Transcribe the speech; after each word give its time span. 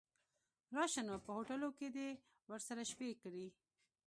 راشه 0.75 1.01
نو 1.07 1.15
په 1.25 1.31
هوټلو 1.37 1.69
کې 1.77 1.87
دې 1.95 2.09
ورسره 2.51 2.81
شپې 2.91 3.09
کړي. 3.21 3.47